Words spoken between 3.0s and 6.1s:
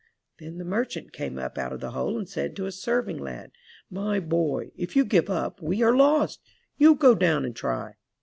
lad: "My boy, if you give up we are